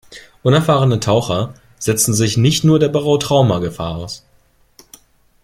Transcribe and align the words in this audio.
Unerfahrene 0.41 0.99
Taucher 0.99 1.53
setzten 1.77 2.15
sich 2.15 2.35
nicht 2.35 2.63
nur 2.63 2.79
der 2.79 2.87
Barotrauma-Gefahr 2.89 3.97
aus. 3.97 4.25